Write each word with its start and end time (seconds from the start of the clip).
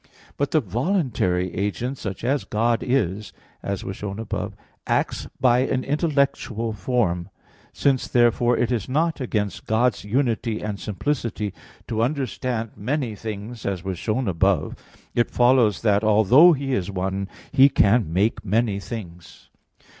But 0.35 0.49
the 0.49 0.61
voluntary 0.61 1.53
agent, 1.53 1.95
such 1.99 2.23
as 2.23 2.43
God 2.43 2.81
is, 2.81 3.33
as 3.61 3.83
was 3.83 3.97
shown 3.97 4.17
above 4.17 4.53
(Q. 4.53 4.57
19, 4.57 4.61
A. 4.63 4.65
4), 4.87 4.93
acts 4.99 5.27
by 5.39 5.59
an 5.59 5.83
intellectual 5.83 6.73
form. 6.73 7.29
Since, 7.71 8.07
therefore, 8.07 8.57
it 8.57 8.71
is 8.71 8.89
not 8.89 9.21
against 9.21 9.67
God's 9.67 10.03
unity 10.03 10.59
and 10.61 10.79
simplicity 10.79 11.53
to 11.87 12.01
understand 12.01 12.71
many 12.75 13.13
things, 13.15 13.63
as 13.63 13.83
was 13.83 13.99
shown 13.99 14.27
above 14.27 14.73
(Q. 14.73 14.77
15, 14.77 14.79
A. 14.79 15.13
2), 15.13 15.19
it 15.19 15.31
follows 15.31 15.81
that, 15.83 16.03
although 16.03 16.53
He 16.53 16.73
is 16.73 16.89
one, 16.89 17.27
He 17.51 17.69
can 17.69 18.11
make 18.11 18.43
many 18.43 18.79
things. 18.79 19.51